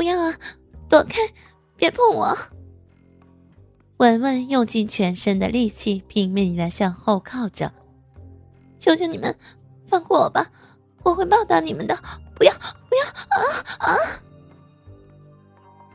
[0.00, 0.34] 不要啊，
[0.88, 1.18] 躲开，
[1.76, 2.34] 别碰我！
[3.98, 7.70] 文文用尽全身的力气，拼命的向后靠着。
[8.78, 9.36] 求求你们，
[9.86, 10.50] 放过我吧，
[11.02, 11.94] 我会报答你们的！
[12.34, 13.04] 不要，不要！
[13.28, 13.96] 啊啊！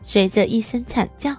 [0.03, 1.35] 随着一声惨叫，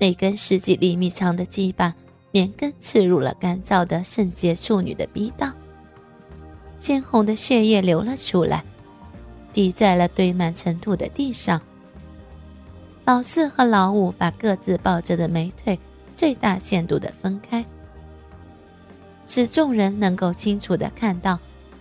[0.00, 1.94] 那根十几厘米长的鸡巴
[2.30, 5.52] 连根刺入了干燥的圣洁处女的逼道，
[6.78, 8.64] 鲜红的血液流了出来，
[9.52, 11.60] 滴在了堆满尘土的地上。
[13.04, 15.78] 老四和老五把各自抱着的美腿
[16.14, 17.64] 最大限度的分开，
[19.26, 21.38] 使众人能够清楚的看到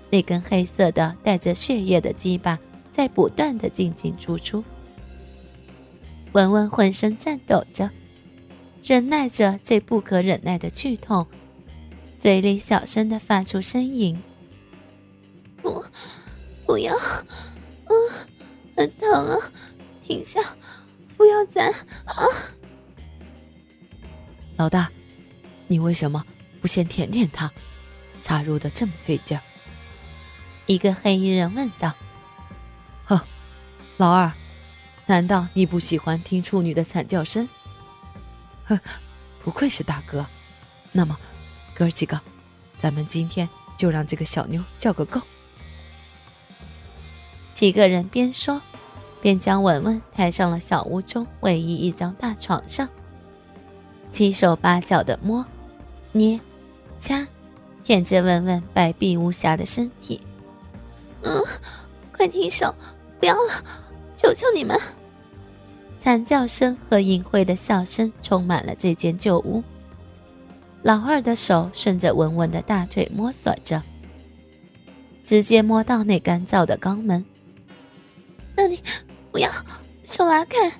[0.10, 2.58] 那根黑色的带着血液的鸡巴
[2.92, 4.64] 在不断的进进出出。
[6.32, 7.90] 文文浑身颤抖着，
[8.84, 11.28] 忍耐着这不可忍耐的剧痛，
[12.18, 14.18] 嘴里小声的发出呻吟
[15.62, 15.84] ：“不，
[16.66, 16.96] 不要，
[17.86, 17.96] 嗯，
[18.76, 19.38] 很疼啊，
[20.02, 20.42] 停下，
[21.22, 21.70] 不要再
[22.06, 22.26] 啊！”
[24.58, 24.90] 老大，
[25.68, 26.26] 你为什么
[26.60, 27.52] 不先舔舔他？
[28.24, 29.44] 插入的这么费劲儿？
[30.66, 31.94] 一个黑衣人问道。
[33.06, 33.24] “呵，
[33.98, 34.32] 老二。”
[35.06, 37.48] 难道你不喜欢听处女的惨叫声？
[38.66, 38.80] 呵，
[39.44, 40.26] 不愧是大哥。
[40.92, 41.16] 那么，
[41.76, 42.20] 哥儿几个，
[42.76, 45.22] 咱们今天就让这个小妞叫个够。
[47.52, 48.60] 几个人边说，
[49.22, 52.90] 便将文文抬上了小屋中唯一一张大床上，
[54.12, 55.46] 七手八脚的摸、
[56.12, 56.40] 捏、
[57.00, 57.28] 掐，
[57.84, 60.20] 舔着文文白璧无瑕的身体。
[61.22, 61.44] 嗯，
[62.12, 62.74] 快停手，
[63.20, 63.64] 不要了，
[64.18, 64.78] 求求你们！
[66.00, 69.64] 惨叫声和淫秽的笑声充满了这间旧屋。
[70.82, 73.84] 老二的手顺着文文的大腿摸索着，
[75.24, 77.24] 直接摸到那干燥的肛门。
[78.56, 78.82] 那你
[79.32, 79.50] 不要
[80.04, 80.72] 手拉开！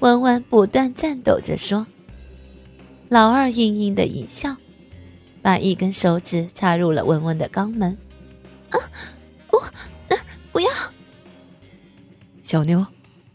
[0.00, 1.86] 文文不断颤抖着说。
[3.08, 4.56] 老二阴阴的一笑，
[5.42, 7.96] 把一根手指插入了文文的肛门。
[8.70, 8.78] 啊，
[9.48, 9.60] 不，
[10.08, 10.16] 那
[10.50, 10.68] 不要，
[12.42, 12.84] 小妞。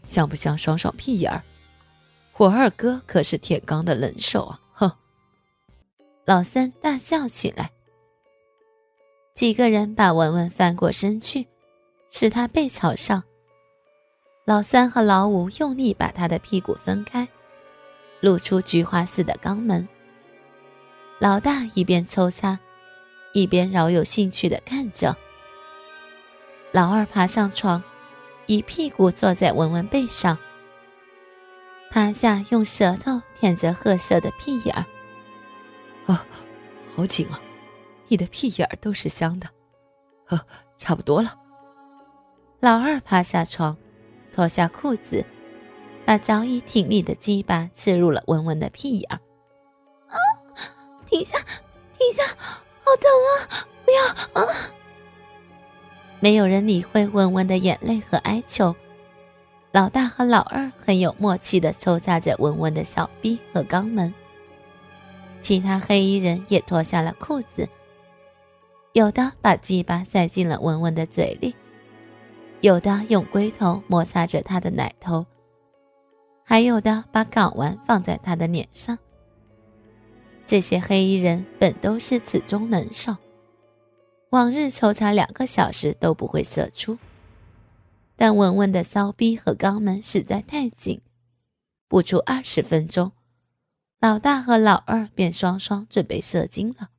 [0.04, 1.42] 像不像爽爽屁眼儿？
[2.36, 4.60] 我二哥可是铁钢的能手啊！
[4.72, 4.92] 哼！
[6.26, 7.70] 老三大笑起来。
[9.34, 11.46] 几个人把文文翻过身去，
[12.10, 13.22] 使他背朝上。
[14.44, 17.28] 老三和老五用力把他的屁股分开，
[18.20, 19.88] 露出菊花似的肛门。
[21.18, 22.58] 老大一边抽插，
[23.32, 25.16] 一边饶有兴趣的看着。
[26.72, 27.82] 老二爬上床。
[28.46, 30.36] 一屁股坐在文文背上，
[31.92, 34.84] 趴下用舌头舔着褐色的屁眼儿。
[36.06, 36.26] 啊，
[36.94, 37.40] 好紧啊！
[38.08, 39.48] 你的屁眼儿都是香的。
[40.26, 40.44] 呵，
[40.76, 41.38] 差不多了。
[42.58, 43.76] 老二爬下床，
[44.32, 45.24] 脱下裤子，
[46.04, 49.20] 把早已挺立的鸡巴刺入了文文的屁眼儿。
[50.08, 50.16] 啊！
[51.06, 51.38] 停下，
[51.98, 52.24] 停下！
[52.80, 53.66] 好疼啊！
[53.84, 54.48] 不要啊！
[56.20, 58.74] 没有人理会文文的眼泪和哀求，
[59.72, 64.12] 老大和老二很有默契地抽插着文文的小臂和肛门。
[65.40, 67.68] 其他黑衣人也脱下了裤子，
[68.92, 71.54] 有的把鸡巴塞进了文文的嘴里，
[72.62, 75.26] 有的用龟头摩擦着他的奶头，
[76.44, 78.96] 还有的把睾丸放在他的脸上。
[80.46, 83.16] 这些黑衣人本都是此中能手。
[84.30, 86.98] 往日抽查两个小时都不会射出，
[88.14, 91.02] 但文文的骚逼和肛门实在太紧，
[91.88, 93.10] 不出二十分钟，
[93.98, 96.90] 老大和老二便双双准备射精了。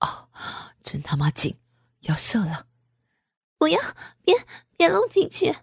[0.00, 0.28] 哦，
[0.82, 1.56] 真他妈紧，
[2.00, 2.68] 要射了！
[3.60, 3.78] 不要，
[4.24, 4.34] 别
[4.78, 5.54] 别弄进去！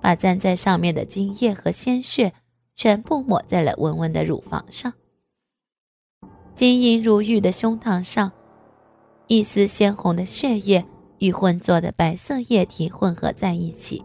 [0.00, 2.32] 把粘在上面的精液和鲜血
[2.74, 4.92] 全部抹在了文文的乳房上，
[6.56, 8.32] 晶莹如玉的胸膛上。
[9.28, 10.84] 一丝鲜红的血液
[11.18, 14.04] 与浑浊的白色液体混合在一起，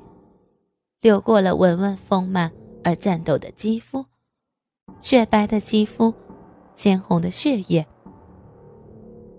[1.02, 2.52] 流过了文文丰满
[2.84, 4.06] 而颤抖的肌肤，
[5.02, 6.14] 雪白的肌肤，
[6.76, 7.88] 鲜红的血液，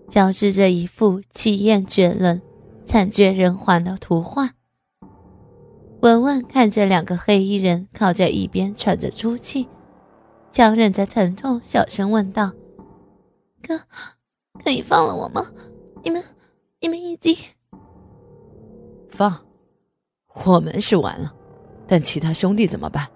[0.08, 2.42] 交织着一副气焰绝伦、
[2.86, 4.52] 惨绝人寰的图画。
[6.00, 9.68] 文文看着两个黑衣人靠在一边喘着粗气，
[10.50, 12.52] 强忍着疼痛，小声问道
[13.60, 13.80] ：“哥，
[14.62, 15.44] 可以放了我吗？”
[16.04, 16.22] 你们，
[16.80, 17.36] 你们已经
[19.10, 19.44] 放，
[20.44, 21.34] 我们是完了，
[21.88, 23.08] 但其他兄弟怎么办？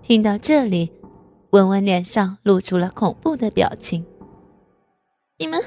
[0.00, 0.90] 听到这里，
[1.50, 4.06] 文文脸上露出了恐怖的表情。
[5.36, 5.60] 你们，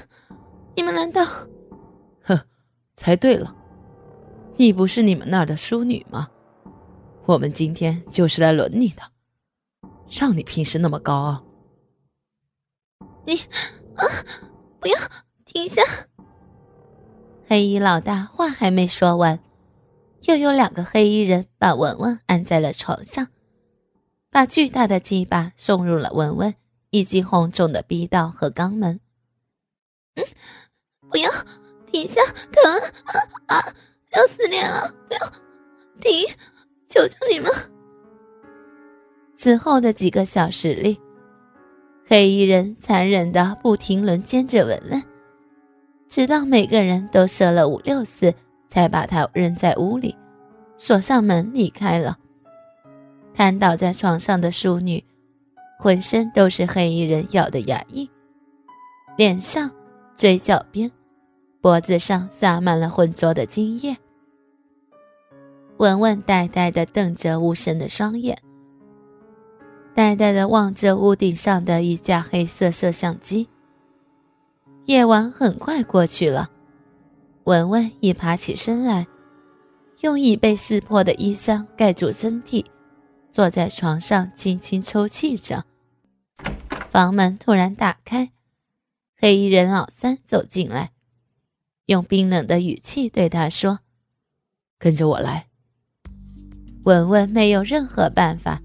[0.76, 1.24] 你们难道？
[3.04, 3.54] 哼，猜对了，
[4.56, 6.30] 你不是你们那儿的淑女吗？
[7.26, 9.04] 我们今天就是来轮你的，
[10.10, 11.44] 让你平时那么高傲。
[13.26, 13.36] 你
[13.96, 14.04] 啊，
[14.80, 14.98] 不要
[15.44, 15.82] 停下！
[17.46, 19.40] 黑衣老大话还没说完，
[20.22, 23.28] 又有两个黑衣人把文文按在了床上，
[24.30, 26.56] 把巨大的鸡巴送入了文文
[26.90, 29.02] 以及红肿的逼道和肛门。
[30.16, 30.24] 嗯，
[31.10, 31.30] 不要
[31.94, 32.74] 停下，疼
[33.06, 33.14] 啊
[33.46, 33.62] 啊！
[34.14, 34.92] 要撕裂了！
[35.08, 35.20] 不要
[36.02, 36.28] 停！
[36.90, 37.52] 求求你们！
[39.36, 41.00] 此后的几个小时里，
[42.08, 45.04] 黑衣人残忍的不停轮奸着文文，
[46.10, 48.34] 直到每个人都射了五六次，
[48.68, 50.18] 才把他扔在屋里，
[50.80, 52.18] 锁上门离开了。
[53.36, 55.04] 瘫倒在床上的淑女，
[55.78, 58.10] 浑身都是黑衣人咬的牙印，
[59.16, 59.70] 脸上、
[60.16, 60.92] 嘴角边、
[61.64, 63.96] 脖子上洒满了浑浊的精液。
[65.78, 68.38] 文文呆呆地瞪着无神的双眼，
[69.96, 73.48] 呆呆地望着屋顶上的一架黑色摄像机。
[74.88, 76.50] 夜晚很快过去了，
[77.46, 79.08] 文文一爬起身来，
[80.02, 82.70] 用已被撕破的衣裳盖住身体，
[83.32, 85.64] 坐在床上轻轻抽泣着。
[86.90, 88.34] 房门突然打开，
[89.18, 90.92] 黑衣人老三走进来，
[91.88, 93.80] 用冰冷的语气对他说
[94.80, 95.48] ：“跟着我来。”
[96.84, 98.62] 文文没有任何办法，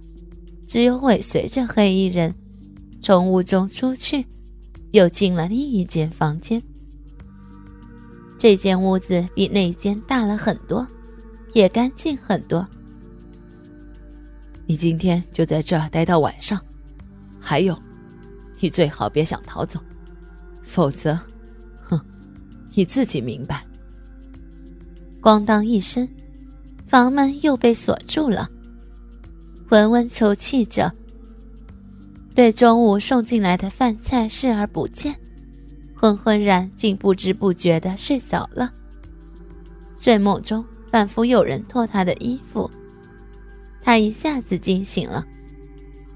[0.67, 2.35] 只有尾随着黑衣人
[3.00, 4.26] 从屋中出去，
[4.93, 6.62] 又进了另一间房间。
[8.37, 10.87] 这间屋子比那间大了很多，
[11.55, 12.67] 也干净很多。
[14.67, 16.61] 你今天就在这儿待到晚上，
[17.41, 17.76] 还有，
[18.61, 19.81] 你最好别想逃走，
[20.62, 21.19] 否则，
[22.78, 23.66] 你自己明白。
[25.20, 26.08] 咣当一声。
[26.86, 28.48] 房门又被锁住了。
[29.69, 30.90] 文文抽泣着，
[32.34, 35.14] 对中午送进来的饭菜视而不见，
[35.94, 38.72] 昏昏然竟不知不觉的睡着了。
[39.98, 42.70] 睡梦中仿佛有人脱他的衣服，
[43.82, 45.26] 他一下子惊醒了，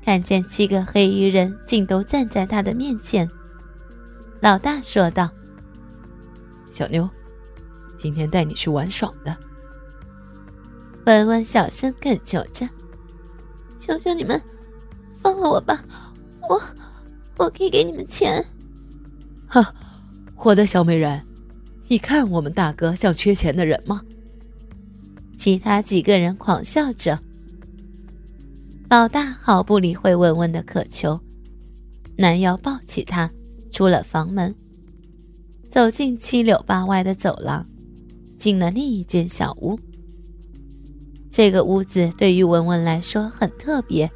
[0.03, 3.29] 看见七个黑衣人竟都站在他的面前。
[4.41, 5.29] 老大说道
[6.73, 7.09] ：“小妞，
[7.97, 9.37] 今天带你去玩爽的。”
[11.05, 12.69] 文文小声恳求着
[13.79, 14.41] ：“求求你们，
[15.21, 15.85] 放了我吧！
[16.49, 16.61] 我，
[17.37, 18.45] 我可以给你们钱。”
[19.47, 19.75] 哈，
[20.37, 21.21] 我的小美人，
[21.89, 24.01] 你看我们大哥像缺钱的人吗？
[25.37, 27.19] 其他几个人狂笑着。
[28.89, 31.19] 老大毫不理会文文的渴求，
[32.17, 33.29] 男妖抱起他
[33.73, 34.55] 出了房门，
[35.73, 37.67] 走进七扭八歪的走廊，
[38.37, 39.81] 进了另一间小屋。
[41.31, 44.11] 这个屋子对于文文来说很特别，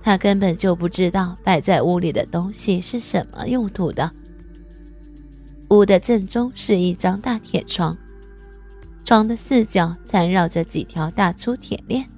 [0.00, 4.08] 他根本就不知道摆在屋里的东西是什么用途的。
[5.70, 7.98] 屋的正中是一张大铁床，
[9.04, 12.08] 床的四角缠绕着几条大粗铁链。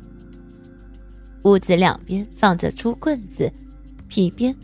[1.44, 3.50] 屋子两边放着粗棍子、
[4.08, 4.54] 皮鞭、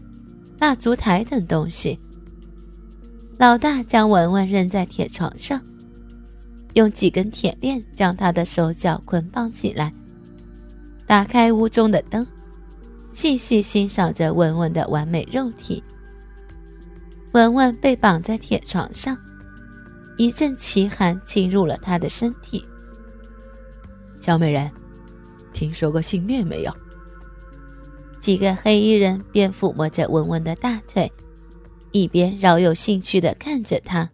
[0.60, 1.98] 蜡烛台等东西。
[3.42, 5.60] 老大将文文扔在铁床上。
[6.74, 9.92] 用几根铁链将他的手脚捆绑起来，
[11.08, 12.24] 打开屋中的灯，
[13.10, 15.82] 细细欣赏着文文的完美肉体。
[17.32, 19.18] 文文被绑在铁床上，
[20.16, 22.64] 一阵奇寒侵入了他的身体。
[24.20, 24.70] 小美人，
[25.52, 26.72] 听说过性虐没有？
[28.20, 31.10] 几个黑衣人便抚摸着文文的大腿，
[31.92, 34.10] 一边饶有兴趣地看着他。